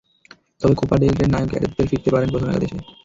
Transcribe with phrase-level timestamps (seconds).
[0.61, 2.77] তবে Copa del রের নায়ক গ্যারেথ বেল ফিরতে পারেন প্রথম একাদশে।